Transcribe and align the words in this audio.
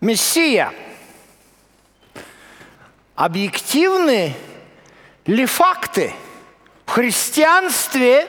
Мессия. 0.00 0.74
Объективны 3.14 4.34
ли 5.24 5.46
факты? 5.46 6.12
В 6.84 6.90
христианстве 6.90 8.28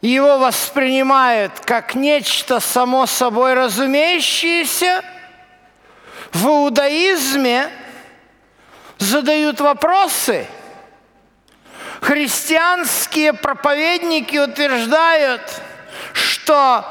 его 0.00 0.38
воспринимают 0.38 1.60
как 1.60 1.94
нечто 1.94 2.58
само 2.58 3.06
собой 3.06 3.54
разумеющееся. 3.54 5.04
В 6.32 6.46
иудаизме 6.46 7.70
задают 8.98 9.60
вопросы. 9.60 10.46
Христианские 12.00 13.32
проповедники 13.34 14.36
утверждают, 14.36 15.42
что 16.12 16.84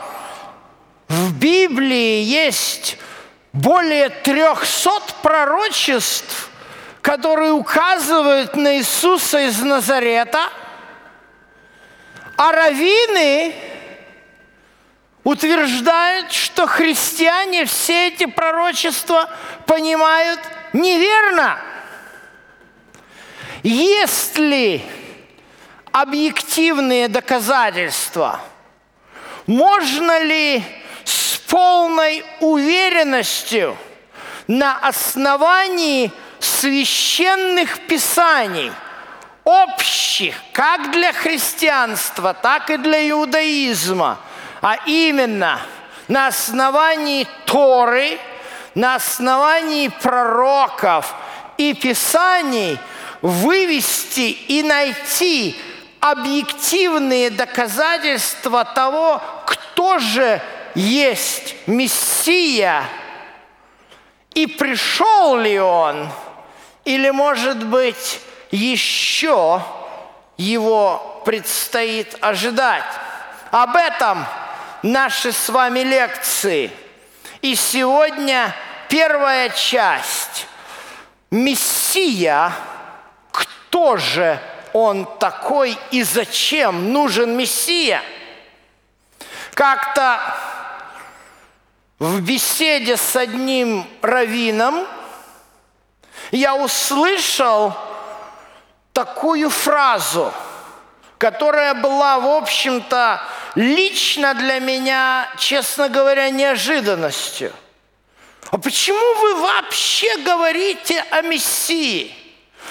в 1.09 1.33
Библии 1.37 2.21
есть 2.21 2.97
более 3.57 4.09
трехсот 4.09 5.15
пророчеств, 5.23 6.49
которые 7.01 7.53
указывают 7.53 8.55
на 8.55 8.77
Иисуса 8.77 9.39
из 9.39 9.59
Назарета, 9.61 10.49
а 12.35 12.51
раввины 12.51 13.55
утверждают, 15.23 16.31
что 16.31 16.67
христиане 16.67 17.65
все 17.65 18.09
эти 18.09 18.25
пророчества 18.25 19.29
понимают 19.65 20.39
неверно. 20.73 21.59
Есть 23.63 24.37
ли 24.37 24.85
объективные 25.91 27.07
доказательства? 27.07 28.39
Можно 29.47 30.23
ли 30.23 30.63
полной 31.47 32.23
уверенностью 32.39 33.77
на 34.47 34.77
основании 34.77 36.11
священных 36.39 37.79
писаний, 37.87 38.71
общих 39.43 40.35
как 40.51 40.91
для 40.91 41.13
христианства, 41.13 42.33
так 42.33 42.69
и 42.69 42.77
для 42.77 43.09
иудаизма, 43.09 44.19
а 44.61 44.77
именно 44.85 45.59
на 46.07 46.27
основании 46.27 47.27
Торы, 47.45 48.19
на 48.75 48.95
основании 48.95 49.87
пророков 49.87 51.13
и 51.57 51.73
писаний 51.73 52.77
вывести 53.21 54.31
и 54.47 54.63
найти 54.63 55.59
объективные 55.99 57.29
доказательства 57.29 58.63
того, 58.63 59.21
кто 59.45 59.97
же 59.97 60.41
есть 60.77 61.55
Мессия, 61.65 62.83
и 64.35 64.45
пришел 64.45 65.35
ли 65.35 65.59
он, 65.59 66.07
или, 66.85 67.09
может 67.09 67.65
быть, 67.65 68.19
еще 68.51 69.63
его 70.37 71.23
предстоит 71.25 72.15
ожидать. 72.21 72.85
Об 73.49 73.75
этом 73.75 74.23
наши 74.83 75.31
с 75.31 75.49
вами 75.49 75.79
лекции. 75.79 76.69
И 77.41 77.55
сегодня 77.55 78.53
первая 78.87 79.49
часть. 79.49 80.45
Мессия, 81.31 82.53
кто 83.31 83.97
же 83.97 84.39
он 84.73 85.07
такой 85.17 85.75
и 85.89 86.03
зачем 86.03 86.93
нужен 86.93 87.35
Мессия? 87.35 88.03
Как-то 89.55 90.19
в 91.99 92.21
беседе 92.21 92.95
с 92.95 93.15
одним 93.15 93.87
раввином 94.01 94.85
я 96.31 96.55
услышал 96.55 97.73
такую 98.93 99.49
фразу, 99.49 100.31
которая 101.17 101.73
была, 101.73 102.19
в 102.19 102.27
общем-то, 102.27 103.21
лично 103.55 104.33
для 104.35 104.59
меня, 104.59 105.27
честно 105.37 105.89
говоря, 105.89 106.29
неожиданностью. 106.29 107.51
А 108.51 108.57
почему 108.57 109.19
вы 109.21 109.41
вообще 109.41 110.17
говорите 110.17 111.03
о 111.09 111.21
Мессии? 111.21 112.13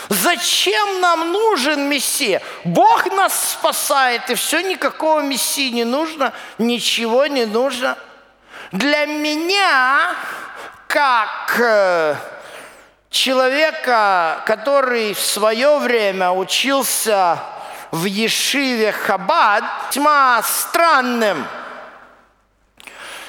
Зачем 0.08 1.00
нам 1.00 1.32
нужен 1.32 1.88
Мессия? 1.88 2.42
Бог 2.64 3.06
нас 3.12 3.52
спасает, 3.52 4.30
и 4.30 4.34
все, 4.34 4.60
никакого 4.60 5.20
Мессии 5.20 5.70
не 5.70 5.84
нужно, 5.84 6.32
ничего 6.58 7.26
не 7.26 7.44
нужно– 7.44 7.98
для 8.72 9.06
меня, 9.06 10.14
как 10.88 11.56
э, 11.58 12.16
человека, 13.10 14.42
который 14.46 15.14
в 15.14 15.20
свое 15.20 15.78
время 15.78 16.30
учился 16.32 17.38
в 17.90 18.04
Ешиве 18.04 18.92
Хабад, 18.92 19.64
весьма 19.90 20.42
странным. 20.42 21.46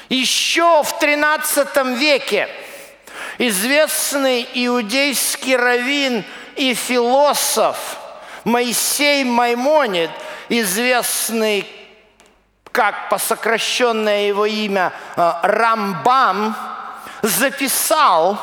Еще 0.08 0.82
в 0.82 0.98
13 0.98 1.76
веке 1.98 2.48
известный 3.38 4.48
иудейский 4.54 5.56
раввин 5.56 6.24
и 6.56 6.74
философ 6.74 7.98
Моисей 8.44 9.24
Маймонид, 9.24 10.10
известный 10.48 11.66
как 12.78 13.08
по 13.08 13.18
сокращенное 13.18 14.28
его 14.28 14.46
имя 14.46 14.92
э, 15.16 15.32
Рамбам, 15.42 16.54
записал 17.22 18.38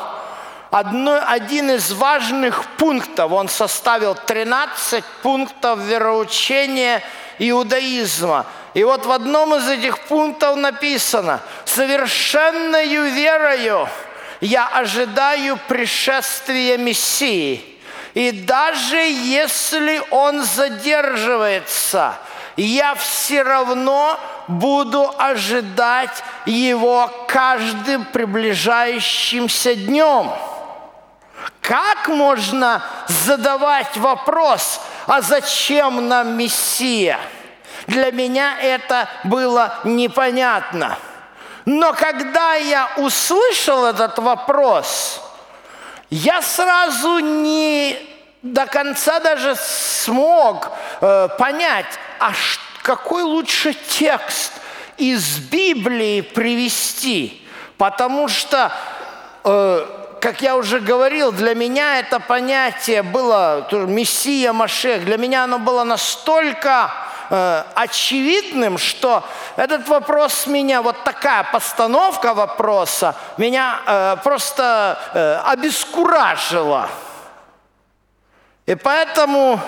одно, 0.70 1.18
один 1.26 1.70
из 1.70 1.90
важных 1.92 2.62
пунктов. 2.76 3.32
Он 3.32 3.48
составил 3.48 4.14
13 4.14 5.02
пунктов 5.22 5.78
вероучения 5.78 7.02
иудаизма. 7.38 8.44
И 8.74 8.84
вот 8.84 9.06
в 9.06 9.10
одном 9.10 9.54
из 9.54 9.70
этих 9.70 10.00
пунктов 10.00 10.56
написано, 10.56 11.40
совершенною 11.64 13.04
верою 13.04 13.88
я 14.42 14.68
ожидаю 14.68 15.58
пришествия 15.66 16.76
Мессии. 16.76 17.64
И 18.12 18.32
даже 18.32 18.98
если 18.98 20.02
он 20.10 20.44
задерживается– 20.44 22.18
я 22.56 22.94
все 22.94 23.42
равно 23.42 24.18
буду 24.48 25.12
ожидать 25.18 26.22
его 26.46 27.10
каждым 27.28 28.04
приближающимся 28.04 29.74
днем. 29.74 30.32
Как 31.60 32.08
можно 32.08 32.82
задавать 33.08 33.96
вопрос, 33.96 34.80
а 35.06 35.20
зачем 35.20 36.08
нам 36.08 36.36
Мессия? 36.36 37.18
Для 37.86 38.10
меня 38.10 38.56
это 38.60 39.08
было 39.24 39.78
непонятно. 39.84 40.98
Но 41.64 41.92
когда 41.92 42.54
я 42.54 42.90
услышал 42.96 43.84
этот 43.84 44.18
вопрос, 44.18 45.20
я 46.10 46.40
сразу 46.40 47.18
не 47.18 48.05
до 48.52 48.66
конца 48.66 49.20
даже 49.20 49.56
смог 49.56 50.70
э, 51.00 51.28
понять, 51.38 51.86
а 52.18 52.32
какой 52.82 53.22
лучше 53.22 53.74
текст 53.74 54.52
из 54.96 55.38
Библии 55.38 56.20
привести? 56.20 57.42
Потому 57.78 58.28
что, 58.28 58.72
э, 59.44 59.86
как 60.20 60.42
я 60.42 60.56
уже 60.56 60.80
говорил, 60.80 61.32
для 61.32 61.54
меня 61.54 61.98
это 61.98 62.20
понятие 62.20 63.02
было, 63.02 63.68
Мессия 63.72 64.52
Машех, 64.52 65.04
для 65.04 65.16
меня 65.18 65.44
оно 65.44 65.58
было 65.58 65.84
настолько 65.84 66.90
э, 67.30 67.62
очевидным, 67.74 68.78
что 68.78 69.24
этот 69.56 69.88
вопрос 69.88 70.46
меня, 70.46 70.82
вот 70.82 71.02
такая 71.04 71.44
постановка 71.44 72.34
вопроса, 72.34 73.14
меня 73.36 73.80
э, 73.86 74.16
просто 74.22 74.98
э, 75.12 75.40
обескуражила. 75.44 76.88
И 78.66 78.74
поэтому, 78.74 79.60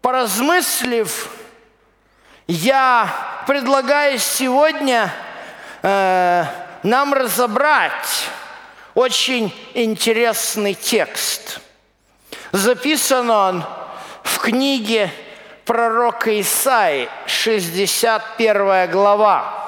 поразмыслив, 0.00 1.30
я 2.48 3.08
предлагаю 3.46 4.18
сегодня 4.18 5.08
э, 5.82 6.44
нам 6.82 7.14
разобрать 7.14 8.26
очень 8.94 9.54
интересный 9.74 10.74
текст. 10.74 11.60
Записан 12.50 13.30
он 13.30 13.64
в 14.24 14.38
книге 14.40 15.08
пророка 15.64 16.40
Исаи, 16.40 17.08
61 17.26 18.90
глава. 18.90 19.62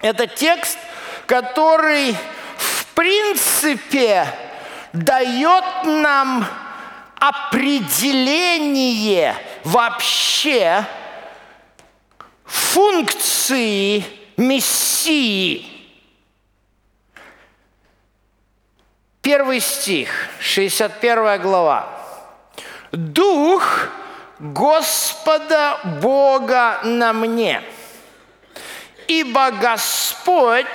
Это 0.00 0.28
текст, 0.28 0.78
который 1.26 2.16
в 2.56 2.86
принципе 2.94 4.28
дает 4.92 5.64
нам 5.82 6.46
определение 7.18 8.54
вообще 9.64 10.84
функции 12.44 14.04
Мессии. 14.36 15.66
Первый 19.20 19.60
стих, 19.60 20.28
61 20.40 21.40
глава. 21.42 21.88
«Дух 22.92 23.88
Господа 24.38 25.80
Бога 26.00 26.80
на 26.84 27.12
мне, 27.12 27.62
ибо 29.08 29.50
Господь 29.50 30.66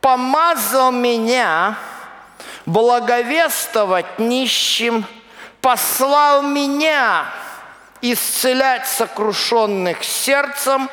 помазал 0.00 0.92
меня 0.92 1.76
благовествовать 2.64 4.18
нищим, 4.18 5.04
послал 5.68 6.40
меня 6.40 7.26
исцелять 8.00 8.88
сокрушенных 8.88 10.02
сердцем, 10.02 10.88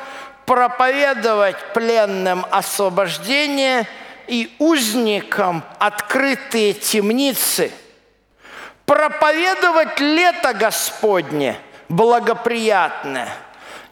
проповедовать 0.45 1.55
пленным 1.73 2.45
освобождение 2.51 3.87
и 4.27 4.53
узникам 4.59 5.63
открытые 5.79 6.73
темницы, 6.73 7.71
проповедовать 8.85 10.01
лето 10.01 10.53
Господне 10.53 11.57
благоприятное 11.87 13.29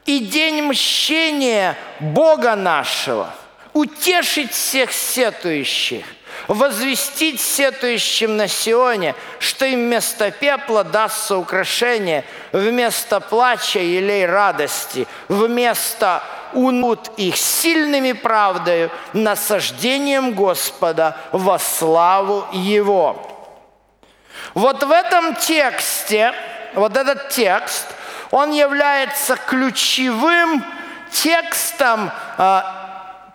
и 0.04 0.20
день 0.20 0.64
мщения 0.64 1.78
Бога 2.02 2.58
нашего, 2.58 3.34
утешить 3.72 4.52
всех 4.52 4.92
сетующих– 4.92 6.04
возвестить 6.48 7.42
сетующим 7.42 8.38
на 8.38 8.48
Сионе, 8.48 9.16
что 9.40 9.66
им 9.66 9.88
вместо 9.88 10.32
пепла 10.32 10.84
дастся 10.84 11.38
украшение, 11.38 12.24
вместо 12.52 13.20
плача 13.20 13.80
елей 13.80 14.26
радости, 14.26 15.08
вместо 15.28 16.24
унут 16.54 17.12
их 17.18 17.38
сильными 17.38 18.12
правдою, 18.12 18.92
насаждением 19.14 20.34
Господа 20.34 21.18
во 21.32 21.60
славу 21.60 22.46
Его. 22.52 23.30
Вот 24.54 24.84
в 24.84 24.92
этом 24.92 25.36
тексте, 25.36 26.34
вот 26.76 26.98
этот 26.98 27.30
текст, 27.30 27.88
он 28.32 28.52
является 28.52 29.36
ключевым 29.36 30.64
текстом 31.12 32.12
а, 32.38 32.83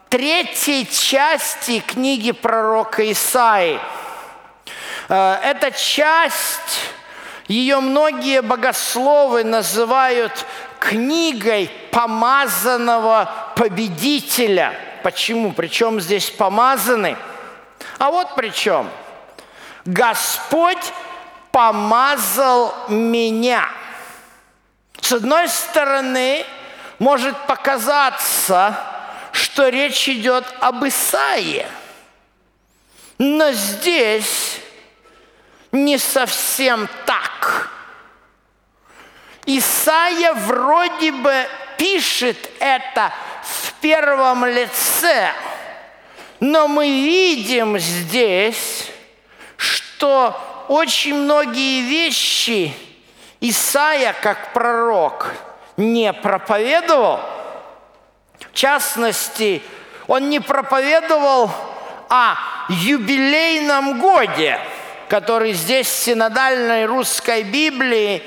третьей 0.09 0.89
части 0.91 1.81
книги 1.81 2.33
пророка 2.33 3.11
Исаи. 3.13 3.79
Э, 5.09 5.39
эта 5.43 5.71
часть, 5.71 6.93
ее 7.47 7.81
многие 7.81 8.43
богословы 8.43 9.45
называют 9.45 10.47
книгой 10.79 11.71
помазанного 11.91 13.53
победителя. 13.57 14.75
Почему? 15.03 15.53
Причем 15.53 16.01
здесь 16.01 16.31
помазанный? 16.31 17.17
А 17.99 18.11
вот 18.11 18.35
причем. 18.35 18.89
Господь 19.85 20.93
помазал 21.53 22.75
меня. 22.89 23.69
С 25.01 25.13
одной 25.13 25.49
стороны, 25.49 26.45
может 26.99 27.37
показаться, 27.47 28.79
что 29.59 29.71
речь 29.71 30.09
идет 30.09 30.45
об 30.61 30.87
Исаии. 30.87 31.67
Но 33.19 33.51
здесь 33.51 34.61
не 35.73 35.99
совсем 35.99 36.89
так. 37.05 37.69
Исаия 39.47 40.33
вроде 40.35 41.11
бы 41.11 41.35
пишет 41.77 42.39
это 42.61 43.13
в 43.43 43.73
первом 43.81 44.45
лице, 44.45 45.33
но 46.39 46.69
мы 46.69 46.89
видим 46.89 47.81
здесь, 47.81 48.89
что 49.57 50.67
очень 50.69 51.17
многие 51.17 51.81
вещи 51.81 52.73
Исаия 53.41 54.13
как 54.23 54.53
пророк 54.53 55.35
не 55.77 56.13
проповедовал– 56.13 57.19
частности, 58.59 59.63
он 60.09 60.29
не 60.29 60.41
проповедовал 60.41 61.51
о 62.09 62.35
юбилейном 62.69 64.01
годе, 64.01 64.59
который 65.09 65.53
здесь 65.53 65.87
в 65.87 65.97
синодальной 66.05 66.85
русской 66.87 67.45
Библии 67.45 68.23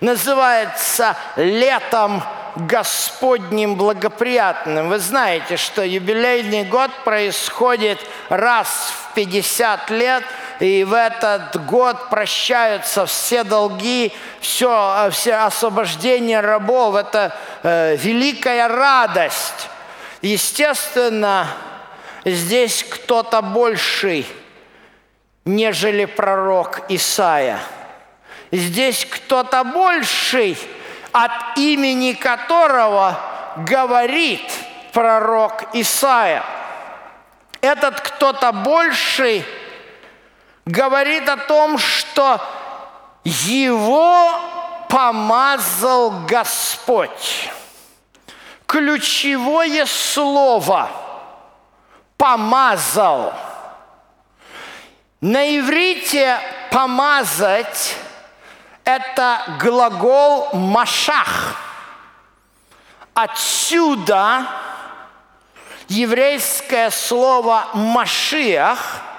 называется 0.00 1.16
«летом 1.34 2.22
Господним 2.56 3.76
благоприятным». 3.76 4.88
Вы 4.88 4.98
знаете, 4.98 5.56
что 5.56 5.84
юбилейный 5.84 6.64
год 6.64 6.90
происходит 7.04 7.98
раз 8.28 8.92
в 8.92 9.14
50 9.14 9.90
лет, 9.90 10.24
и 10.60 10.84
в 10.84 10.92
этот 10.92 11.64
год 11.66 12.08
прощаются 12.10 13.06
все 13.06 13.44
долги, 13.44 14.12
все, 14.40 15.08
все 15.10 15.34
освобождение 15.34 16.40
рабов. 16.40 16.94
Это 16.94 17.36
э, 17.62 17.96
великая 17.96 18.68
радость. 18.68 19.68
Естественно, 20.22 21.48
здесь 22.24 22.84
кто-то 22.88 23.42
больший, 23.42 24.26
нежели 25.44 26.04
пророк 26.06 26.80
Исаия. 26.88 27.60
Здесь 28.50 29.04
кто-то 29.04 29.64
больший, 29.64 30.56
от 31.14 31.56
имени 31.56 32.12
которого 32.12 33.16
говорит 33.58 34.42
пророк 34.92 35.62
Исаия. 35.72 36.42
Этот 37.60 38.00
кто-то 38.00 38.50
больший 38.50 39.44
говорит 40.64 41.28
о 41.28 41.36
том, 41.36 41.78
что 41.78 42.40
его 43.22 44.34
помазал 44.88 46.10
Господь. 46.26 47.48
Ключевое 48.66 49.86
слово 49.86 50.90
«помазал». 52.16 53.32
На 55.20 55.56
иврите 55.56 56.40
«помазать»– 56.72 57.94
это 58.84 59.56
глагол 59.60 60.48
«машах». 60.52 61.56
Отсюда 63.14 64.46
еврейское 65.88 66.90
слово 66.90 67.68
«машиах»– 67.74 69.02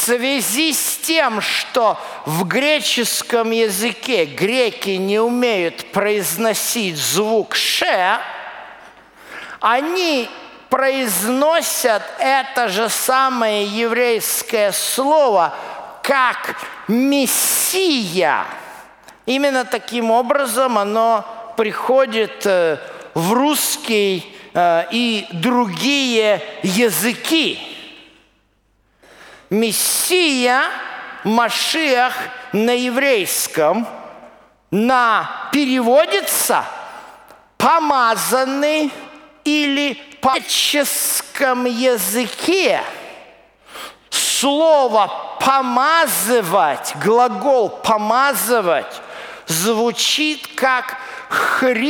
связи 0.00 0.72
с 0.72 0.98
тем, 0.98 1.40
что 1.40 1.98
в 2.26 2.44
греческом 2.44 3.50
языке 3.50 4.24
греки 4.24 4.90
не 4.90 5.18
умеют 5.18 5.92
произносить 5.92 6.96
звук 6.96 7.54
«ше», 7.54 8.18
они 9.60 10.28
произносят 10.70 12.02
это 12.18 12.68
же 12.68 12.88
самое 12.88 13.64
еврейское 13.64 14.72
слово 14.72 15.54
как 16.10 16.56
«мессия». 16.88 18.44
Именно 19.26 19.64
таким 19.64 20.10
образом 20.10 20.76
оно 20.76 21.24
приходит 21.56 22.44
э, 22.46 22.78
в 23.14 23.32
русский 23.32 24.26
э, 24.52 24.86
и 24.90 25.28
другие 25.30 26.42
языки. 26.64 27.60
Мессия, 29.50 30.64
Машиах 31.22 32.14
на 32.52 32.72
еврейском 32.72 33.86
на 34.72 35.30
переводится 35.52 36.64
помазанный 37.56 38.90
или 39.44 39.94
по 40.20 40.40
чешском 40.40 41.66
языке 41.66 42.82
слово 44.40 45.10
помазывать, 45.38 46.94
глагол 46.96 47.68
помазывать 47.68 49.00
звучит 49.46 50.46
как 50.54 50.96
Христоо. 51.28 51.86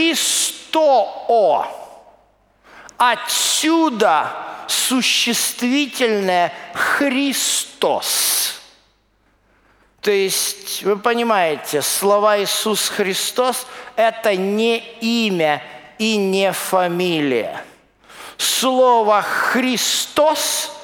Отсюда 2.97 4.33
существительное 4.67 6.53
«Христос». 6.75 8.57
То 10.01 10.11
есть, 10.11 10.83
вы 10.83 10.97
понимаете, 10.97 11.83
слова 11.83 12.43
Иисус 12.43 12.89
Христос– 12.89 13.67
это 13.97 14.35
не 14.35 14.79
имя 15.01 15.63
и 15.99 16.17
не 16.17 16.53
фамилия. 16.53 17.65
Слово 18.39 19.21
«Христос» 19.23 20.80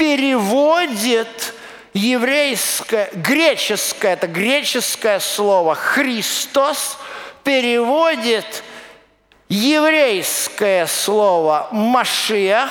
переводит 0.00 1.52
еврейское, 1.92 3.10
греческое, 3.12 4.14
это 4.14 4.28
греческое 4.28 5.20
слово 5.20 5.74
«Христос» 5.74 6.96
переводит 7.44 8.64
еврейское 9.50 10.86
слово 10.86 11.68
«Машиах», 11.70 12.70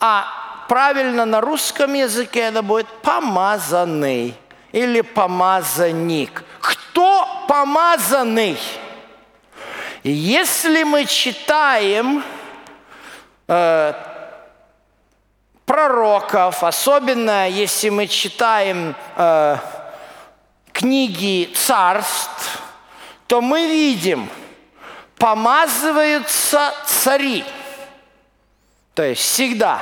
а 0.00 0.64
правильно 0.70 1.26
на 1.26 1.42
русском 1.42 1.92
языке 1.92 2.40
это 2.40 2.62
будет 2.62 2.88
помазанный 3.02 4.34
или 4.72 5.02
помазанник. 5.02 6.44
Кто 6.62 7.28
помазанный? 7.46 8.56
Если 10.02 10.82
мы 10.82 11.04
читаем 11.04 12.24
э, 13.48 13.92
пророков, 15.86 16.64
особенно 16.64 17.48
если 17.48 17.90
мы 17.90 18.08
читаем 18.08 18.96
э, 19.16 19.56
книги 20.72 21.52
царств, 21.54 22.60
то 23.28 23.40
мы 23.40 23.68
видим, 23.68 24.28
помазываются 25.16 26.74
цари. 26.86 27.44
То 28.94 29.04
есть 29.04 29.20
всегда 29.20 29.80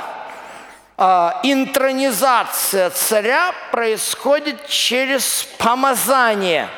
э, 0.97 1.31
интронизация 1.43 2.91
царя 2.91 3.51
происходит 3.71 4.67
через 4.67 5.47
помазание. 5.57 6.69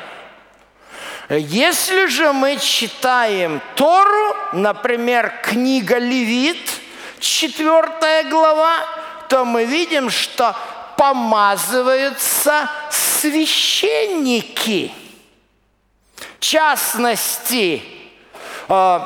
Если 1.28 2.06
же 2.06 2.32
мы 2.32 2.56
читаем 2.56 3.60
Тору, 3.74 4.34
например, 4.54 5.34
книга 5.42 5.98
Левит, 5.98 6.66
четвертая 7.20 8.24
глава, 8.24 8.78
то 9.28 9.44
мы 9.44 9.64
видим, 9.64 10.10
что 10.10 10.56
помазываются 10.96 12.68
священники. 12.90 14.92
В 16.38 16.40
частности, 16.40 17.82
э, 18.68 19.00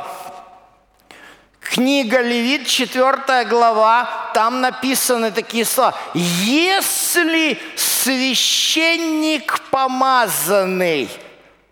книга 1.61 2.21
Левит, 2.21 2.67
4 2.67 3.45
глава, 3.45 4.31
там 4.35 4.61
написаны 4.61 5.31
такие 5.31 5.64
слова. 5.64 5.95
Если 6.14 7.59
священник 7.76 9.61
помазанный 9.71 11.11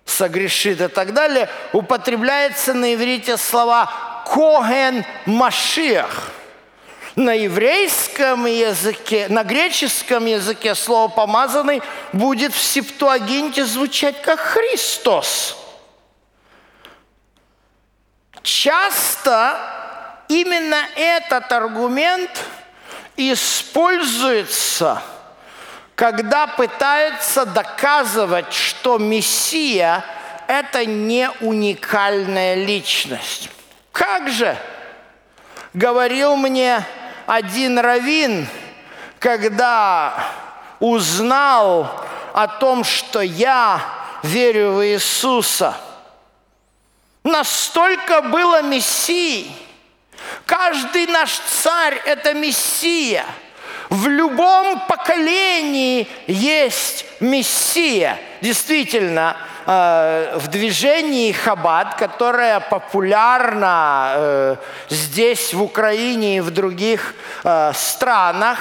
согрешит 0.04 0.80
и 0.80 0.88
так 0.88 1.14
далее, 1.14 1.48
употребляется 1.72 2.74
на 2.74 2.94
иврите 2.94 3.36
слова 3.36 3.90
«коген 4.26 5.04
Машиах». 5.24 6.39
На 7.20 7.34
еврейском 7.34 8.46
языке, 8.46 9.26
на 9.28 9.44
греческом 9.44 10.24
языке 10.24 10.74
слово 10.74 11.08
«помазанный» 11.08 11.82
будет 12.14 12.54
в 12.54 12.58
септуагинте 12.58 13.66
звучать 13.66 14.22
как 14.22 14.40
«Христос». 14.40 15.58
Часто 18.42 19.54
именно 20.28 20.78
этот 20.96 21.52
аргумент 21.52 22.30
используется, 23.18 25.02
когда 25.96 26.46
пытаются 26.46 27.44
доказывать, 27.44 28.50
что 28.54 28.96
Мессия– 28.96 30.02
это 30.48 30.86
не 30.86 31.30
уникальная 31.42 32.54
личность. 32.54 33.50
Как 33.92 34.30
же? 34.30 34.56
Говорил 35.74 36.36
мне 36.36 36.82
один 37.30 37.78
раввин, 37.78 38.48
когда 39.20 40.26
узнал 40.80 42.04
о 42.32 42.48
том, 42.48 42.82
что 42.82 43.20
я 43.20 43.80
верю 44.24 44.72
в 44.72 44.84
Иисуса, 44.84 45.76
настолько 47.22 48.22
было 48.22 48.62
Мессией. 48.62 49.54
Каждый 50.44 51.06
наш 51.06 51.38
царь– 51.38 52.02
это 52.04 52.34
Мессия. 52.34 53.24
В 53.90 54.08
любом 54.08 54.80
поколении 54.88 56.08
есть 56.26 57.04
Мессия. 57.20 58.18
Действительно, 58.40 59.36
Э, 59.66 60.38
в 60.38 60.48
движении 60.48 61.32
Хабад, 61.32 61.96
которое 61.96 62.60
популярно 62.60 64.12
э, 64.14 64.56
здесь, 64.88 65.52
в 65.52 65.62
Украине 65.62 66.38
и 66.38 66.40
в 66.40 66.50
других 66.50 67.14
э, 67.44 67.72
странах, 67.74 68.58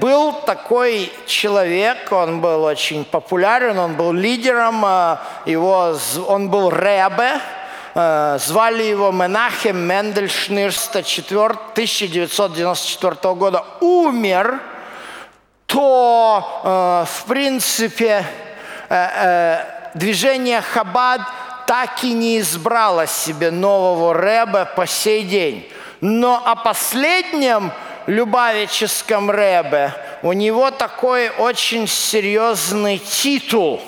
был 0.00 0.32
такой 0.46 1.12
человек, 1.26 2.12
он 2.12 2.40
был 2.40 2.62
очень 2.62 3.04
популярен, 3.04 3.76
он 3.78 3.94
был 3.94 4.12
лидером, 4.12 4.86
его, 5.44 5.96
он 6.28 6.50
был 6.50 6.70
Ребе, 6.70 7.40
звали 8.38 8.84
его 8.84 9.10
Менахем 9.10 9.76
Мендель 9.76 10.30
Шнирста 10.30 11.00
1994 11.00 13.34
года, 13.34 13.64
умер, 13.80 14.60
то, 15.66 17.04
в 17.08 17.24
принципе, 17.26 18.24
движение 19.94 20.60
Хабад 20.60 21.20
так 21.66 22.04
и 22.04 22.12
не 22.12 22.38
избрало 22.40 23.06
себе 23.06 23.50
нового 23.50 24.14
Рэба 24.14 24.66
по 24.76 24.86
сей 24.86 25.22
день. 25.22 25.68
Но 26.00 26.42
о 26.44 26.56
последнем 26.56 27.72
Любавическом 28.06 29.30
Рэбе 29.30 29.94
у 30.22 30.32
него 30.32 30.70
такой 30.70 31.30
очень 31.30 31.88
серьезный 31.88 32.98
титул. 32.98 33.80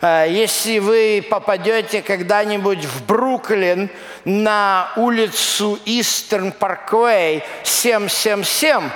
Э, 0.00 0.26
если 0.28 0.80
вы 0.80 1.24
попадете 1.28 2.02
когда-нибудь 2.02 2.84
в 2.84 3.06
Бруклин 3.06 3.90
на 4.24 4.90
улицу 4.96 5.78
Истерн 5.84 6.50
Парквей 6.50 7.44
777, 7.62 8.90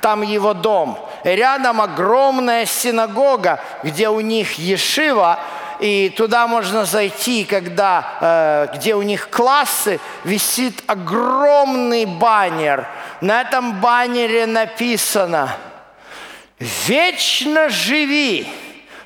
там 0.00 0.22
его 0.22 0.54
дом– 0.54 0.98
рядом 1.24 1.80
огромная 1.80 2.66
синагога, 2.66 3.60
где 3.82 4.08
у 4.08 4.20
них 4.20 4.58
ешива, 4.58 5.38
и 5.80 6.12
туда 6.14 6.46
можно 6.46 6.84
зайти, 6.84 7.44
когда, 7.44 8.04
э, 8.20 8.76
где 8.76 8.94
у 8.94 9.02
них 9.02 9.30
классы, 9.30 9.98
висит 10.24 10.82
огромный 10.86 12.04
баннер. 12.04 12.86
На 13.20 13.40
этом 13.40 13.80
баннере 13.80 14.46
написано 14.46 15.56
«Вечно 16.58 17.70
живи, 17.70 18.46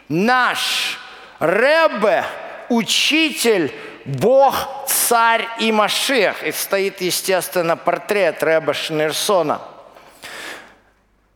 наш 0.09 0.99
Ребе, 1.39 2.25
учитель, 2.69 3.73
Бог, 4.05 4.55
царь 4.89 5.47
и 5.61 5.71
Машех». 5.71 6.43
И 6.43 6.51
стоит, 6.51 7.01
естественно, 7.01 7.77
портрет 7.77 8.43
Ребе 8.43 8.73
Шнерсона– 8.73 9.61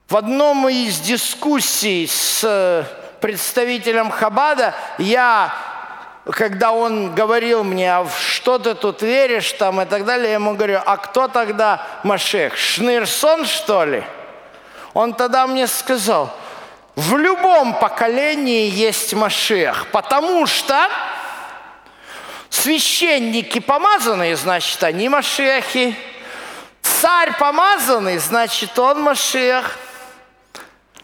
в 0.09 0.17
одном 0.17 0.67
из 0.71 1.01
дискуссий 1.01 2.07
с 2.07 2.41
э, 2.43 2.85
представителем 3.21 4.11
Хабада 4.11 4.75
я, 4.97 5.55
когда 6.25 6.73
он 6.73 7.15
говорил 7.15 7.63
мне, 7.63 7.95
а 7.95 8.07
что 8.19 8.59
ты 8.59 8.75
тут 8.75 9.03
веришь 9.03 9.53
там 9.53 9.83
и 9.83 9.85
так 9.85 10.07
далее, 10.07 10.29
я 10.29 10.35
ему 10.35 10.55
говорю, 10.55 10.81
а 10.85 10.97
кто 10.97 11.29
тогда 11.29 11.87
Машех? 12.05 12.57
Шнырсон, 12.57 13.45
что 13.45 13.85
ли? 13.85 14.03
Он 14.95 15.13
тогда 15.13 15.47
мне 15.47 15.67
сказал, 15.67 16.35
в 16.97 17.15
любом 17.19 17.79
поколении 17.79 18.67
есть 18.67 19.13
Машех, 19.13 19.89
потому 19.93 20.47
что 20.47 20.89
священники 22.49 23.59
помазанные, 23.59 24.37
значит, 24.37 24.83
они 24.83 25.11
Машехи, 25.11 25.95
царь 26.81 27.37
помазанный, 27.39 28.17
значит, 28.17 28.79
он 28.79 29.03
Машех– 29.03 29.77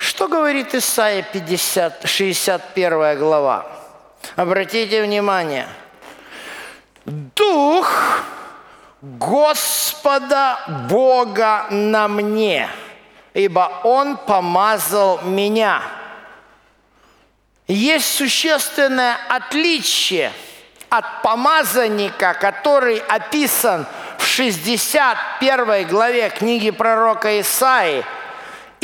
что 0.04 0.28
говорит 0.28 0.74
Исаия 0.74 1.22
50, 1.22 2.06
61 2.06 3.18
глава? 3.18 3.66
Обратите 4.36 5.02
внимание. 5.02 5.66
Дух 7.06 7.90
Господа 9.00 10.58
Бога 10.90 11.66
на 11.70 12.08
мне, 12.08 12.68
ибо 13.32 13.80
Он 13.82 14.18
помазал 14.18 15.22
меня. 15.22 15.80
Есть 17.66 18.14
существенное 18.14 19.16
отличие 19.30 20.32
от 20.90 21.22
помазанника, 21.22 22.34
который 22.34 22.98
описан 22.98 23.86
в 24.18 24.26
61 24.26 25.88
главе 25.88 26.28
книги 26.28 26.70
пророка 26.70 27.40
Исаии– 27.40 28.04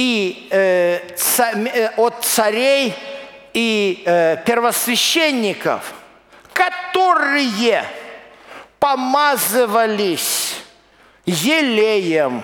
и 0.00 0.49
э, 0.50 0.99
э, 1.38 1.90
от 1.99 2.25
царей 2.25 2.95
и 3.52 4.02
э, 4.07 4.38
первосвященников, 4.47 5.92
которые 6.54 7.85
помазывались 8.78 10.57
елеем. 11.26 12.42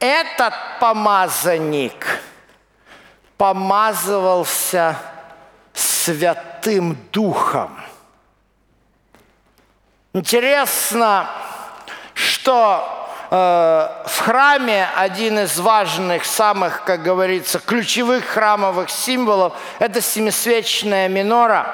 Этот 0.00 0.54
помазанник 0.80 2.20
помазывался 3.36 4.98
Святым 5.72 6.98
Духом. 7.12 7.80
Интересно, 10.12 11.30
что 12.14 12.97
в 13.30 14.18
храме 14.20 14.88
один 14.96 15.38
из 15.40 15.58
важных, 15.58 16.24
самых, 16.24 16.84
как 16.84 17.02
говорится, 17.02 17.58
ключевых 17.58 18.24
храмовых 18.24 18.88
символов– 18.88 19.52
это 19.78 20.00
семисвечная 20.00 21.08
минора. 21.08 21.66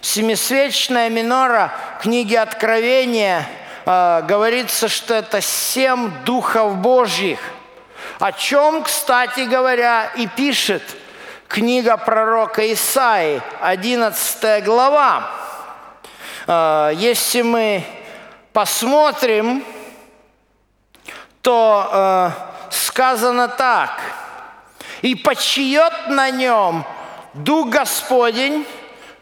Семисвечная 0.00 1.10
минора 1.10 1.72
книги 2.00 2.34
Откровения 2.34 3.46
говорится, 3.84 4.88
что 4.88 5.14
это 5.14 5.40
семь 5.42 6.10
духов 6.24 6.76
Божьих– 6.76 7.40
о 8.18 8.32
чем, 8.32 8.82
кстати 8.82 9.40
говоря, 9.40 10.10
и 10.16 10.26
пишет 10.26 10.82
книга 11.46 11.96
пророка 11.96 12.72
Исаи, 12.72 13.40
11 13.60 14.64
глава. 14.64 15.30
А, 16.46 16.90
если 16.90 17.42
мы 17.42 17.84
посмотрим, 18.52 19.64
то 21.42 21.88
а, 21.90 22.32
сказано 22.70 23.48
так. 23.48 24.00
«И 25.02 25.14
почиет 25.14 26.08
на 26.08 26.30
нем 26.30 26.84
Дух 27.34 27.68
Господень, 27.68 28.66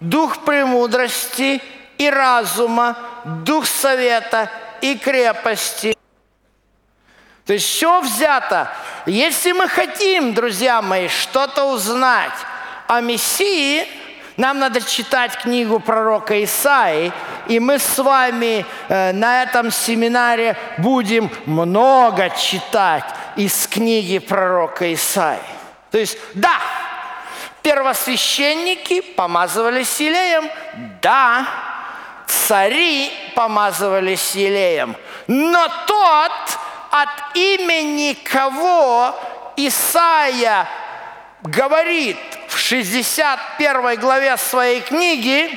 Дух 0.00 0.44
премудрости 0.44 1.62
и 1.98 2.10
разума, 2.10 2.96
Дух 3.24 3.66
совета 3.66 4.50
и 4.80 4.96
крепости, 4.96 5.96
то 7.46 7.52
есть 7.52 7.66
все 7.66 8.00
взято. 8.00 8.68
Если 9.06 9.52
мы 9.52 9.68
хотим, 9.68 10.34
друзья 10.34 10.82
мои, 10.82 11.06
что-то 11.06 11.72
узнать 11.72 12.34
о 12.88 13.00
Мессии, 13.00 13.86
нам 14.36 14.58
надо 14.58 14.82
читать 14.82 15.36
книгу 15.38 15.80
пророка 15.80 16.42
Исаи, 16.44 17.12
и 17.48 17.58
мы 17.58 17.78
с 17.78 17.98
вами 17.98 18.66
э, 18.88 19.12
на 19.12 19.42
этом 19.42 19.70
семинаре 19.70 20.56
будем 20.78 21.30
много 21.46 22.30
читать 22.30 23.04
из 23.36 23.66
книги 23.66 24.18
пророка 24.18 24.92
Исаи. 24.92 25.38
То 25.90 25.98
есть, 25.98 26.18
да, 26.34 26.60
первосвященники 27.62 29.00
помазывались 29.00 30.00
елеем, 30.00 30.50
да, 31.00 31.46
цари 32.26 33.10
помазывались 33.34 34.34
елеем, 34.34 34.96
но 35.26 35.66
тот, 35.86 36.32
от 36.90 37.36
имени 37.36 38.14
кого 38.14 39.14
Исаия 39.56 40.66
говорит 41.42 42.16
61 42.68 43.94
главе 44.00 44.36
своей 44.36 44.80
книги, 44.80 45.56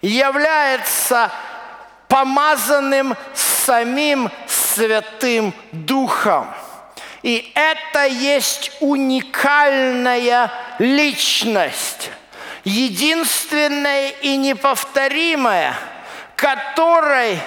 является 0.00 1.30
помазанным 2.08 3.14
самим 3.34 4.30
Святым 4.46 5.52
Духом. 5.72 6.46
И 7.22 7.52
это 7.54 8.06
есть 8.06 8.72
уникальная 8.80 10.50
личность, 10.78 12.10
единственная 12.64 14.08
и 14.08 14.38
неповторимая, 14.38 15.74
которой 16.36 17.38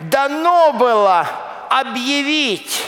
дано 0.00 0.74
было 0.74 1.26
объявить 1.70 2.82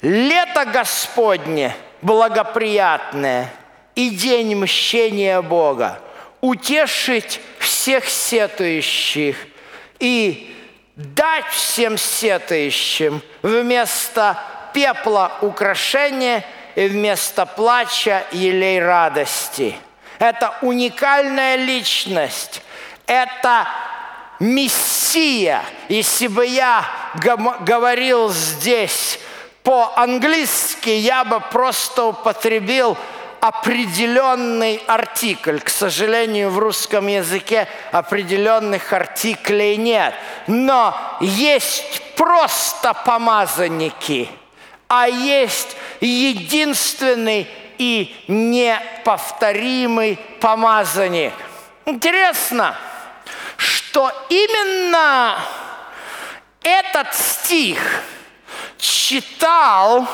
лето 0.00 0.64
Господне 0.64 1.74
благоприятное 2.02 3.52
и 4.00 4.08
день 4.08 4.54
мщения 4.56 5.42
Бога, 5.42 6.00
утешить 6.40 7.38
всех 7.58 8.08
сетующих 8.08 9.36
и 9.98 10.56
дать 10.96 11.44
всем 11.50 11.98
сетующим 11.98 13.20
вместо 13.42 14.38
пепла 14.72 15.32
украшения 15.42 16.46
и 16.76 16.86
вместо 16.88 17.44
плача 17.44 18.24
елей 18.32 18.82
радости. 18.82 19.76
Это 20.18 20.54
уникальная 20.62 21.56
личность, 21.56 22.62
это 23.06 23.68
Мессия. 24.38 25.62
Если 25.90 26.28
бы 26.28 26.46
я 26.46 26.86
говорил 27.66 28.30
здесь 28.30 29.20
по-английски, 29.62 30.88
я 30.88 31.22
бы 31.24 31.38
просто 31.52 32.04
употребил 32.06 32.96
определенный 33.40 34.82
артикль. 34.86 35.58
К 35.58 35.68
сожалению, 35.68 36.50
в 36.50 36.58
русском 36.58 37.06
языке 37.06 37.68
определенных 37.92 38.92
артиклей 38.92 39.76
нет. 39.76 40.14
Но 40.46 40.94
есть 41.20 42.02
просто 42.16 42.94
помазанники, 42.94 44.28
а 44.88 45.08
есть 45.08 45.76
единственный 46.00 47.48
и 47.78 48.14
неповторимый 48.28 50.18
помазанник. 50.40 51.32
Интересно– 51.86 52.76
что 53.90 54.12
именно 54.28 55.36
этот 56.62 57.12
стих 57.12 57.80
читал 58.78 60.06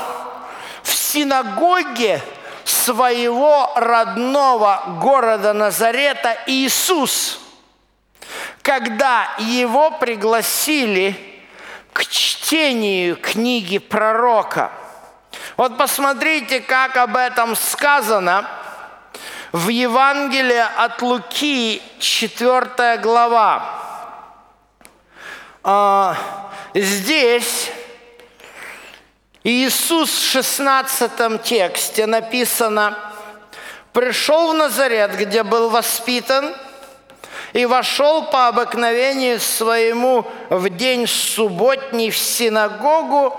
в 0.82 0.92
синагоге 0.94 2.22
своего 2.70 3.70
родного 3.76 4.98
города 5.00 5.52
Назарета 5.52 6.37
Иисус, 6.46 7.40
когда 8.62 9.29
его 9.38 9.90
пригласили 9.92 11.16
к 11.92 12.05
чтению 12.07 13.16
книги 13.16 13.79
пророка. 13.79 14.72
Вот 15.57 15.79
посмотрите, 15.79 16.61
как 16.61 16.96
об 16.96 17.16
этом 17.16 17.57
сказано– 17.57 18.48
в 19.57 19.68
Евангелии 19.70 20.64
от 20.76 21.00
Луки, 21.00 21.83
4 21.98 22.98
глава. 22.98 23.64
А, 25.64 26.14
здесь 29.46 29.74
Иисус 29.76 30.11
в 30.11 30.30
16 30.32 31.42
тексте 31.42 32.06
написано, 32.06 32.98
«Пришел 33.92 34.50
в 34.50 34.54
Назарет, 34.54 35.16
где 35.16 35.44
был 35.44 35.70
воспитан, 35.70 36.52
и 37.52 37.64
вошел 37.64 38.24
по 38.24 38.48
обыкновению 38.48 39.38
своему 39.38 40.26
в 40.50 40.68
день 40.68 41.06
субботний 41.06 42.11
в 42.11 42.18
синагогу, 42.18 43.35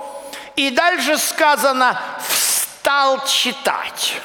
и 0.55 0.69
дальше 0.69 1.17
сказано, 1.17 1.99
встал 2.27 3.25
читать» 3.25 4.21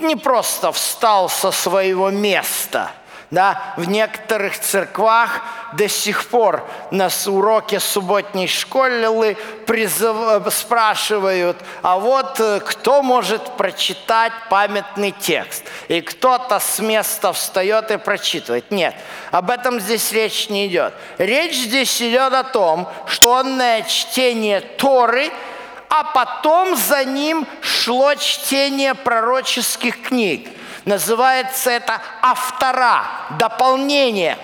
не 0.00 0.14
просто 0.14 0.70
встал 0.70 1.28
со 1.28 1.50
своего 1.50 2.10
места. 2.10 2.92
Да, 3.30 3.74
в 3.76 3.86
некоторых 3.86 4.58
церквах 4.58 5.42
до 5.74 5.86
сих 5.86 6.24
пор 6.28 6.66
на 6.90 7.10
уроке 7.26 7.78
субботней 7.78 8.48
школы 8.48 9.36
призыв, 9.66 10.16
спрашивают, 10.50 11.58
а 11.82 11.98
вот 11.98 12.40
э, 12.40 12.60
кто 12.60 13.02
может 13.02 13.42
прочитать 13.58 14.32
памятный 14.48 15.10
текст? 15.10 15.62
И 15.88 16.00
кто-то 16.00 16.58
с 16.58 16.78
места 16.78 17.34
встает 17.34 17.90
и 17.90 17.98
прочитывает. 17.98 18.70
Нет, 18.70 18.94
об 19.30 19.50
этом 19.50 19.78
здесь 19.78 20.10
речь 20.12 20.48
не 20.48 20.66
идет. 20.66 20.94
Речь 21.18 21.56
здесь 21.56 22.00
идет 22.00 22.32
о 22.32 22.44
том, 22.44 22.88
что 23.06 23.34
онное 23.34 23.82
чтение 23.82 24.60
Торы– 24.60 25.30
а 25.88 26.04
потом 26.04 26.76
за 26.76 27.04
ним 27.04 27.46
шло 27.60 28.14
чтение 28.14 28.94
пророческих 28.94 30.02
книг. 30.02 30.48
Называется 30.88 31.70
это 31.70 32.00
автора, 32.22 33.04
дополнение. 33.38 34.38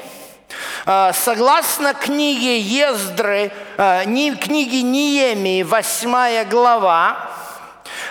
А, 0.84 1.14
согласно 1.14 1.94
книге 1.94 2.60
Ездры, 2.60 3.50
а, 3.78 4.04
книге 4.04 4.82
Ниемии, 4.82 5.62
8 5.62 6.44
глава, 6.44 7.30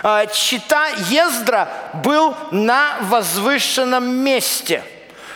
а, 0.02 0.26
чита 0.26 0.88
Ездра 1.12 1.70
был 2.04 2.36
на 2.50 2.96
возвышенном 3.02 4.10
месте– 4.10 4.84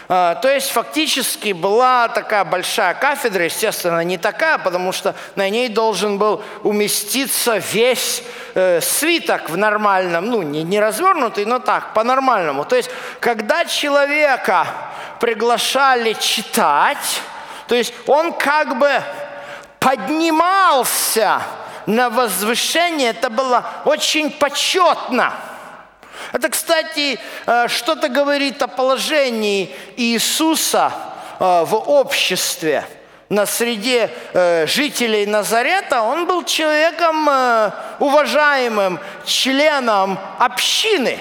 то 0.08 0.40
есть 0.46 0.70
фактически 0.70 1.52
была 1.52 2.08
такая 2.08 2.46
большая 2.46 2.94
кафедра, 2.94 3.44
естественно, 3.44 4.02
не 4.06 4.18
такая, 4.18 4.58
потому 4.58 4.94
что 4.94 5.16
на 5.36 5.50
ней 5.50 5.68
должен 5.68 6.18
был 6.18 6.42
уместиться 6.64 7.58
весь 7.58 8.24
э, 8.56 8.80
свиток 8.80 9.50
в 9.50 9.58
нормальном, 9.58 10.28
ну 10.28 10.44
не, 10.44 10.64
не 10.64 10.80
развернутый, 10.80 11.44
но 11.44 11.60
так, 11.60 11.94
по-нормальному. 11.94 12.64
То 12.64 12.78
есть 12.78 12.90
когда 13.20 13.66
человека 13.66 14.66
приглашали 15.20 16.14
читать, 16.14 17.22
то 17.68 17.76
есть 17.76 17.94
он 18.08 18.32
как 18.32 18.80
бы 18.80 18.90
поднимался 19.80 21.42
на 21.86 22.10
возвышение, 22.10 23.10
это 23.10 23.30
было 23.30 23.66
очень 23.84 24.32
почетно– 24.32 25.34
это, 26.34 26.50
кстати, 26.50 27.20
э, 27.46 27.68
что-то 27.68 28.10
говорит 28.10 28.62
о 28.62 28.68
положении 28.68 29.74
Иисуса 29.96 30.92
э, 31.40 31.64
в 31.66 31.76
обществе. 31.76 32.86
на 33.30 33.46
среде 33.46 34.10
э, 34.34 34.66
жителей 34.68 35.26
Назарета, 35.26 36.02
он 36.02 36.28
был 36.28 36.44
человеком 36.46 37.28
уважаемым, 38.00 39.00
членом 39.26 40.18
общины. 40.40 41.20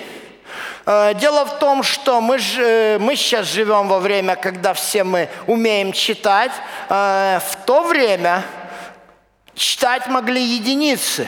Дело 0.87 1.45
в 1.45 1.59
том, 1.59 1.83
что 1.83 2.21
мы, 2.21 2.39
ж, 2.39 2.99
мы 3.01 3.17
сейчас 3.17 3.49
живем 3.49 3.89
во 3.89 3.99
время, 3.99 4.37
когда 4.37 4.73
все 4.73 5.03
мы 5.03 5.29
умеем 5.49 5.91
читать. 5.93 6.53
В 6.89 7.57
то 7.67 7.83
время 7.83 8.45
читать 9.57 10.07
могли 10.07 10.41
единицы. 10.41 11.27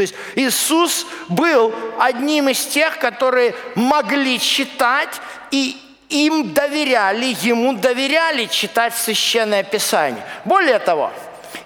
То 0.00 0.02
есть 0.02 0.14
Иисус 0.34 1.06
был 1.28 1.74
одним 1.98 2.48
из 2.48 2.64
тех, 2.64 2.98
которые 2.98 3.54
могли 3.74 4.40
читать 4.40 5.20
и 5.50 5.76
им 6.08 6.54
доверяли, 6.54 7.36
ему 7.42 7.74
доверяли 7.74 8.46
читать 8.46 8.94
Священное 8.94 9.62
Писание. 9.62 10.24
Более 10.46 10.78
того, 10.78 11.12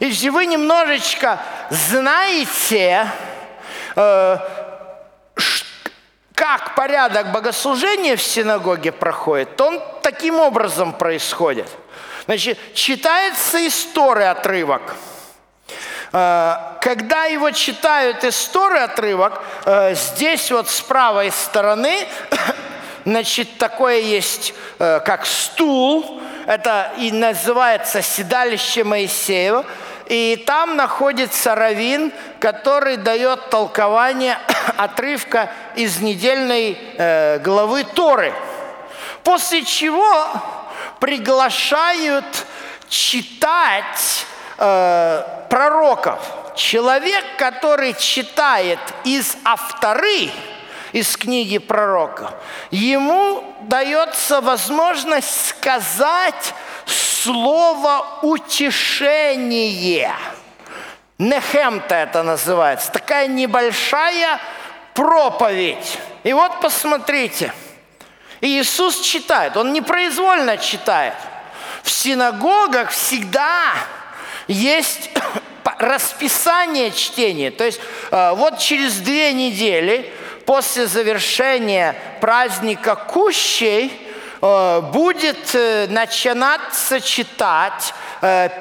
если 0.00 0.30
вы 0.30 0.46
немножечко 0.46 1.38
знаете, 1.70 3.06
э, 3.94 4.38
как 6.34 6.74
порядок 6.74 7.30
богослужения 7.30 8.16
в 8.16 8.22
синагоге 8.22 8.90
проходит, 8.90 9.54
то 9.54 9.68
он 9.68 9.80
таким 10.02 10.40
образом 10.40 10.92
происходит. 10.92 11.68
Значит, 12.24 12.58
читается 12.74 13.64
история 13.64 14.30
отрывок. 14.30 14.96
Э, 16.14 16.56
когда 16.80 17.24
его 17.24 17.50
читают 17.50 18.22
историю 18.22 18.84
отрывок, 18.84 19.42
э, 19.64 19.94
здесь 19.96 20.50
вот 20.52 20.68
с 20.70 20.80
правой 20.80 21.30
стороны 21.30 22.06
Значит, 23.04 23.58
такое 23.58 23.98
есть, 23.98 24.54
э, 24.78 25.00
как 25.04 25.26
стул, 25.26 26.22
это 26.46 26.90
и 26.96 27.12
называется 27.12 28.00
седалище 28.00 28.82
Моисеева, 28.82 29.66
и 30.06 30.42
там 30.46 30.76
находится 30.76 31.54
равин, 31.54 32.12
который 32.40 32.96
дает 32.96 33.50
толкование 33.50 34.38
отрывка 34.78 35.50
из 35.76 36.00
недельной 36.00 36.78
главы 37.40 37.84
Торы. 37.84 38.32
После 39.22 39.64
чего 39.64 40.26
приглашают 40.98 42.24
читать 42.88 44.26
э, 44.58 45.22
пророков. 45.48 46.20
Человек, 46.54 47.24
который 47.36 47.94
читает 47.94 48.78
из 49.04 49.36
авторы, 49.44 50.30
из 50.92 51.16
книги 51.16 51.58
пророка, 51.58 52.32
ему 52.70 53.42
дается 53.62 54.40
возможность 54.40 55.48
сказать 55.48 56.54
слово 56.86 58.20
утешение. 58.22 60.14
Нехемта 61.18 61.94
это 61.94 62.22
называется. 62.22 62.92
Такая 62.92 63.26
небольшая 63.26 64.40
проповедь. 64.94 65.98
И 66.22 66.32
вот 66.32 66.60
посмотрите. 66.60 67.52
Иисус 68.40 69.00
читает. 69.00 69.56
Он 69.56 69.72
непроизвольно 69.72 70.58
читает. 70.58 71.14
В 71.82 71.90
синагогах 71.90 72.90
всегда 72.90 73.74
есть 74.48 75.10
расписание 75.78 76.90
чтения. 76.90 77.50
То 77.50 77.64
есть 77.64 77.80
э, 78.10 78.32
вот 78.34 78.58
через 78.58 78.96
две 78.98 79.32
недели 79.32 80.12
после 80.46 80.86
завершения 80.86 81.94
праздника 82.20 82.96
Кущей 82.96 83.92
э, 84.40 84.80
будет 84.92 85.54
э, 85.54 85.86
начинаться 85.88 87.00
читать 87.00 87.94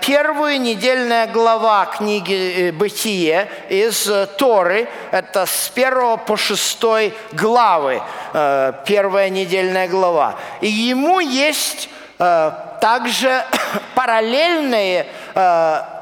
первую 0.02 0.60
недельная 0.60 1.26
глава 1.26 1.86
книги 1.86 2.70
«Бытие» 2.72 3.50
из 3.70 4.12
Торы. 4.38 4.90
Это 5.12 5.46
с 5.46 5.70
первого 5.70 6.18
по 6.18 6.36
шестой 6.36 7.14
главы, 7.32 8.02
первая 8.34 9.30
недельная 9.30 9.88
глава. 9.88 10.36
И 10.60 10.68
ему 10.68 11.22
есть 11.22 11.88
также 12.18 13.46
параллельные 13.96 15.08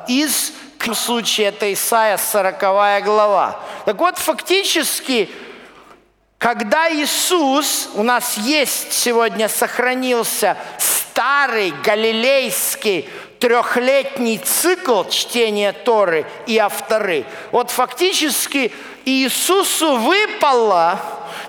из 0.07 0.53
в 0.77 0.95
случае 0.95 1.47
это 1.47 1.71
Исаия 1.71 2.17
40 2.17 3.03
глава. 3.03 3.59
Так 3.85 3.97
вот, 3.97 4.17
фактически 4.17 5.29
когда 6.41 6.91
Иисус, 6.91 7.89
у 7.93 8.01
нас 8.01 8.35
есть 8.35 8.93
сегодня, 8.93 9.47
сохранился 9.47 10.57
старый 10.79 11.71
галилейский 11.83 13.07
трехлетний 13.37 14.39
цикл 14.39 15.03
чтения 15.03 15.71
Торы 15.71 16.25
и 16.47 16.57
авторы, 16.57 17.25
вот 17.51 17.69
фактически 17.69 18.71
Иисусу 19.05 19.97
выпало 19.97 20.99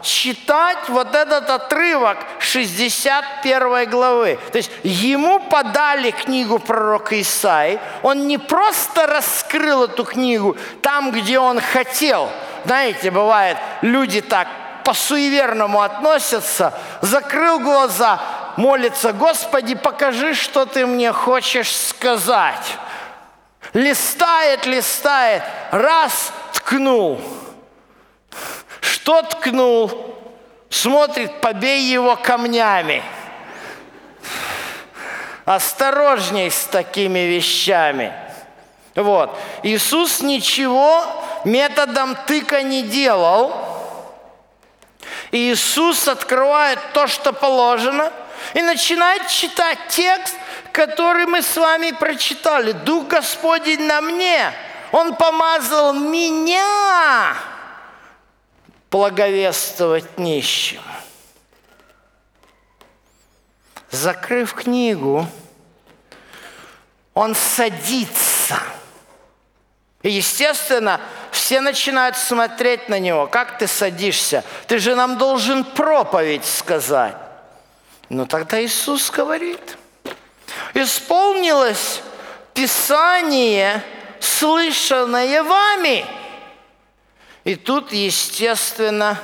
читать 0.03 0.89
вот 0.89 1.15
этот 1.15 1.49
отрывок 1.49 2.19
61 2.41 3.89
главы. 3.89 4.39
То 4.51 4.59
есть 4.59 4.71
ему 4.83 5.41
подали 5.41 6.11
книгу 6.11 6.59
пророка 6.59 7.21
Исаи, 7.21 7.79
он 8.03 8.27
не 8.27 8.39
просто 8.39 9.07
раскрыл 9.07 9.85
эту 9.85 10.05
книгу 10.05 10.57
там, 10.83 11.13
где 11.13 11.39
он 11.39 11.61
хотел. 11.61 12.31
Знаете, 12.65 13.11
бывает, 13.11 13.57
люди 13.81 14.21
так 14.21 14.49
по-суеверному 14.85 15.81
относятся, 15.81 16.75
закрыл 17.01 17.61
глаза, 17.61 18.21
молится, 18.57 19.13
Господи, 19.13 19.75
покажи, 19.75 20.35
что 20.35 20.67
ты 20.67 20.87
мне 20.87 21.13
хочешь 21.13 21.75
сказать. 21.75 22.77
Листает, 23.73 24.67
листает, 24.67 25.43
раз 25.71 26.33
ткнул. 26.53 27.21
Что 29.03 29.23
ткнул? 29.23 30.17
Смотрит, 30.71 31.41
побей 31.41 31.83
его 31.83 32.15
камнями. 32.15 33.03
Осторожней 35.45 36.53
с 36.53 36.67
такими 36.67 37.19
вещами. 37.19 38.13
Вот. 38.95 39.37
Иисус 39.65 40.21
ничего 40.21 41.05
методом 41.45 42.15
тыка 42.27 42.63
не 42.63 42.83
делал– 42.85 43.53
Иисус 45.33 46.09
открывает 46.09 46.79
то, 46.93 47.07
что 47.07 47.33
положено, 47.33 48.13
и 48.53 48.61
начинает 48.61 49.29
читать 49.29 49.79
текст, 49.89 50.37
который 50.73 51.25
мы 51.25 51.41
с 51.41 51.57
вами 51.57 51.93
прочитали. 51.93 52.73
Дух 52.73 53.07
Господень 53.07 53.83
на 53.87 54.03
мне. 54.03 54.53
Он 54.93 55.15
помазал 55.15 55.95
меня 55.95 57.35
благовествовать 58.93 60.19
нищим. 60.19 60.83
Закрыв 63.91 64.55
книгу, 64.55 65.27
он 67.15 67.35
садится. 67.35 68.61
И, 70.03 70.11
естественно, 70.11 71.01
все 71.31 71.61
начинают 71.61 72.17
смотреть 72.17 72.89
на 72.89 72.99
него. 72.99 73.27
Как 73.27 73.59
ты 73.59 73.67
садишься? 73.67 74.45
Ты 74.67 74.79
же 74.79 74.95
нам 74.95 75.17
должен 75.17 75.65
проповедь 75.65 76.45
сказать. 76.45 77.17
Ну 78.09 78.27
тогда 78.27 78.63
Иисус 78.63 79.11
говорит. 79.11 79.79
Исполнилось 80.75 82.03
Писание, 82.53 83.83
слышанное 84.21 85.43
вами. 85.43 86.05
И 87.45 87.57
тут, 87.57 87.93
естественно, 87.93 89.19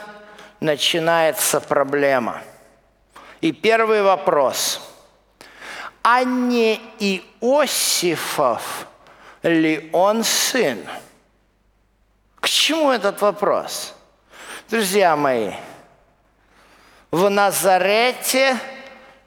начинается 0.61 1.61
проблема. 1.61 2.43
И 3.41 3.53
первый 3.53 4.03
вопрос. 4.03 4.81
А 6.03 6.25
не 6.25 6.81
Иосифов 6.99 8.87
ли 9.43 9.89
он 9.93 10.25
сын? 10.25 10.85
К 12.41 12.49
чему 12.49 12.91
этот 12.91 13.21
вопрос? 13.21 13.95
Друзья 14.69 15.17
мои, 15.17 15.53
в 17.11 17.29
Назарете 17.31 18.59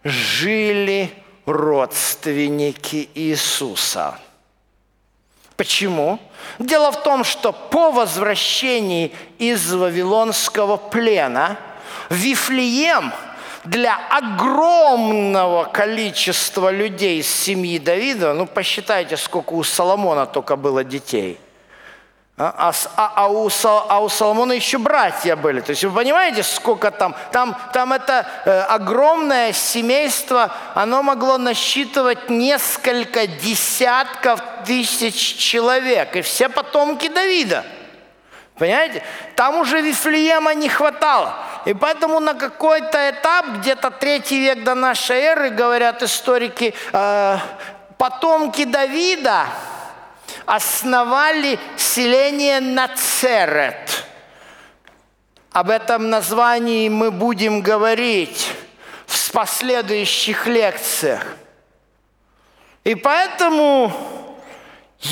жили 0.03 1.13
родственники 1.45 3.09
Иисуса. 3.15 4.19
Почему? 5.61 6.17
Дело 6.57 6.91
в 6.91 7.03
том, 7.03 7.23
что 7.23 7.51
по 7.51 7.91
возвращении 7.91 9.11
из 9.37 9.71
Вавилонского 9.71 10.77
плена 10.77 11.55
Вифлеем 12.09 13.11
для 13.63 13.95
огромного 14.09 15.65
количества 15.65 16.71
людей 16.71 17.19
из 17.19 17.27
семьи 17.29 17.77
Давида, 17.77 18.33
ну 18.33 18.47
посчитайте, 18.47 19.17
сколько 19.17 19.53
у 19.53 19.63
Соломона 19.63 20.25
только 20.25 20.55
было 20.55 20.83
детей– 20.83 21.37
А, 22.43 22.73
а, 22.95 23.11
а, 23.15 23.27
у, 23.27 23.49
а 23.63 23.99
у 23.99 24.09
Соломона 24.09 24.53
еще 24.53 24.79
братья 24.79 25.35
были. 25.35 25.61
То 25.61 25.69
есть 25.71 25.83
вы 25.83 25.91
понимаете, 25.91 26.41
сколько 26.41 26.89
там? 26.89 27.15
Там, 27.31 27.55
там 27.71 27.93
это 27.93 28.25
э, 28.45 28.61
огромное 28.61 29.53
семейство, 29.53 30.51
оно 30.73 31.03
могло 31.03 31.37
насчитывать 31.37 32.31
несколько 32.31 33.27
десятков 33.27 34.41
тысяч 34.65 35.37
человек. 35.37 36.15
И 36.15 36.21
все 36.23 36.49
потомки 36.49 37.09
Давида. 37.09 37.63
Понимаете? 38.55 39.03
Там 39.35 39.57
уже 39.57 39.79
Вифлеема 39.81 40.55
не 40.55 40.67
хватало. 40.67 41.35
И 41.65 41.75
поэтому 41.75 42.19
на 42.19 42.33
какой-то 42.33 43.11
этап, 43.11 43.45
где-то 43.57 43.91
третий 43.91 44.39
век 44.39 44.63
до 44.63 44.73
нашей 44.73 45.17
эры, 45.17 45.51
говорят 45.51 46.01
историки, 46.01 46.73
э, 46.91 47.37
потомки 47.99 48.65
Давида 48.65 49.45
основали 50.51 51.57
селение 51.77 52.59
Нацерет. 52.59 54.03
Об 55.53 55.69
этом 55.69 56.09
названии 56.09 56.89
мы 56.89 57.09
будем 57.09 57.61
говорить 57.61 58.51
в 59.05 59.31
последующих 59.31 60.47
лекциях. 60.47 61.25
И 62.83 62.95
поэтому 62.95 63.93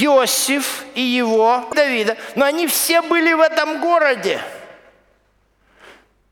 Иосиф 0.02 0.84
и 0.94 1.02
его, 1.02 1.70
Давида, 1.74 2.18
но 2.36 2.44
они 2.44 2.68
все 2.68 3.02
были 3.02 3.32
в 3.32 3.40
этом 3.40 3.80
городе. 3.80 4.42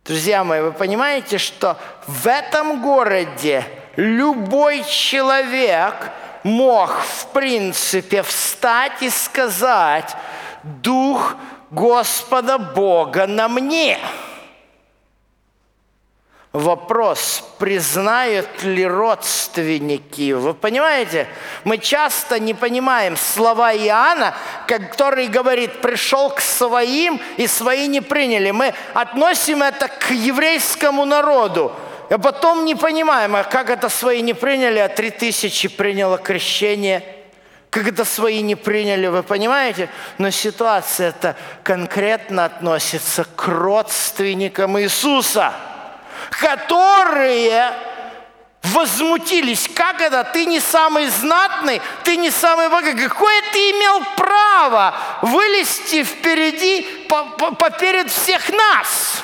Друзья 0.04 0.44
мои, 0.44 0.60
вы 0.60 0.74
понимаете, 0.74 1.38
что 1.38 1.78
в 2.08 2.28
этом 2.28 2.82
городе 2.82 3.64
любой 3.96 4.84
человек– 4.84 5.96
мог, 6.44 6.92
в 6.92 7.28
принципе, 7.28 8.24
встать 8.24 9.02
и 9.02 9.10
сказать, 9.10 10.16
Дух 10.64 11.36
Господа 11.72 12.58
Бога 12.58 13.28
на 13.28 13.48
мне. 13.48 14.00
Вопрос, 16.54 17.44
признают 17.60 18.64
ли 18.64 18.88
родственники. 18.88 20.32
Вы 20.32 20.54
понимаете, 20.54 21.28
мы 21.66 21.78
часто 21.78 22.40
не 22.40 22.56
понимаем 22.56 23.16
слова 23.16 23.76
Иоанна, 23.76 24.34
который 24.66 25.28
говорит, 25.28 25.82
пришел 25.82 26.32
к 26.32 26.40
своим, 26.40 27.22
и 27.36 27.46
свои 27.46 27.88
не 27.88 28.02
приняли. 28.02 28.52
Мы 28.52 28.74
относим 28.96 29.62
это 29.62 29.88
к 29.88 30.10
еврейскому 30.10 31.06
народу. 31.06 31.74
А 32.10 32.18
потом 32.18 32.64
не 32.66 32.76
понимаем, 32.76 33.36
а 33.36 33.44
как 33.44 33.70
это 33.70 33.90
свои 33.90 34.22
не 34.22 34.34
приняли, 34.34 34.80
а 34.80 34.88
три 34.88 35.10
тысячи 35.10 35.68
приняло 35.68 36.18
крещение. 36.18 37.04
Как 37.70 37.88
это 37.88 38.06
свои 38.06 38.42
не 38.42 38.56
приняли, 38.56 39.08
вы 39.08 39.24
понимаете? 39.24 39.90
Но 40.18 40.32
ситуация 40.32 41.10
это 41.10 41.36
конкретно 41.64 42.46
относится 42.46 43.26
к 43.26 43.48
родственникам 43.48 44.80
Иисуса, 44.80 45.54
которые 46.32 47.74
возмутились. 48.64 49.70
Как 49.76 50.00
это? 50.00 50.24
Ты 50.24 50.46
не 50.46 50.62
самый 50.62 51.08
знатный, 51.08 51.82
ты 52.06 52.16
не 52.16 52.32
самый 52.32 52.70
богатый. 52.70 53.08
Какое 53.08 53.42
ты 53.52 53.72
имел 53.72 54.02
право 54.16 54.96
вылезти 55.22 56.06
впереди, 56.06 56.88
поперед 57.60 58.10
всех 58.10 58.50
нас? 58.50 59.24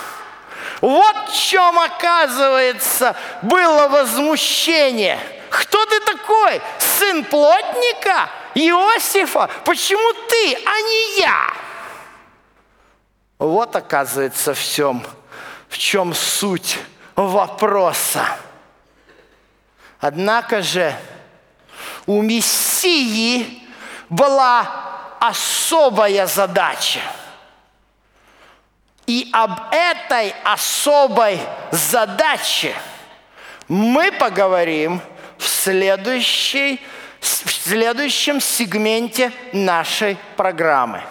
Вот 0.84 1.30
в 1.30 1.34
чем, 1.34 1.80
оказывается, 1.80 3.16
было 3.42 3.88
возмущение. 3.88 5.18
Кто 5.50 5.86
ты 5.86 6.02
такой? 6.02 6.62
Сын 6.78 7.24
плотника? 7.24 8.30
Иосифа? 8.54 9.50
Почему 9.64 10.12
ты, 10.28 10.56
а 10.56 10.82
не 10.82 11.20
я? 11.22 11.54
Вот, 13.40 13.74
оказывается, 13.78 14.54
в 14.54 14.62
чем, 14.62 15.02
в 15.70 15.78
чем 15.78 16.14
суть 16.14 16.78
вопроса. 17.16 18.28
Однако 20.02 20.62
же 20.62 20.94
у 22.06 22.22
Мессии 22.22 23.66
была 24.10 24.68
особая 25.22 26.28
задача– 26.28 27.00
и 29.06 29.30
об 29.34 29.60
этой 29.72 30.34
особой 30.44 31.40
задаче 31.72 32.74
мы 33.68 34.12
поговорим 34.12 35.02
в, 35.38 35.48
следующей, 35.48 36.80
в 37.20 37.52
следующем 37.52 38.40
сегменте 38.40 39.32
нашей 39.52 40.18
программы. 40.38 41.02